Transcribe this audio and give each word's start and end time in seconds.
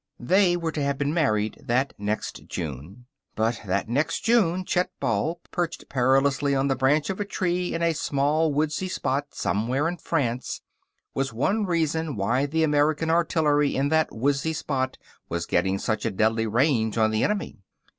They 0.19 0.57
were 0.57 0.71
to 0.71 0.81
have 0.81 0.97
been 0.97 1.13
married 1.13 1.61
that 1.63 1.93
next 1.95 2.47
June. 2.47 3.05
But 3.35 3.61
that 3.67 3.87
next 3.87 4.21
June 4.21 4.65
Chet 4.65 4.89
Ball, 4.99 5.39
perched 5.51 5.89
perilously 5.89 6.55
on 6.55 6.67
the 6.69 6.75
branch 6.75 7.11
of 7.11 7.19
a 7.19 7.23
tree 7.23 7.75
in 7.75 7.83
a 7.83 7.93
small 7.93 8.51
woodsy 8.51 8.87
spot 8.87 9.27
somewhere 9.35 9.87
in 9.87 9.97
France, 9.97 10.61
was 11.13 11.33
one 11.33 11.67
reason 11.67 12.15
why 12.15 12.47
the 12.47 12.63
American 12.63 13.11
artillery 13.11 13.75
in 13.75 13.89
that 13.89 14.09
same 14.09 14.19
woodsy 14.21 14.53
spot 14.53 14.97
was 15.29 15.45
getting 15.45 15.77
such 15.77 16.03
a 16.03 16.09
deadly 16.09 16.47
range 16.47 16.97
on 16.97 17.11
the 17.11 17.23
enemy. 17.23 17.59